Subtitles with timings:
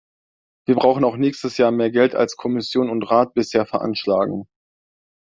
[0.67, 4.47] Wir brauchen auch nächstes Jahr mehr Geld als Kommission und Rat bisher veranschlagen.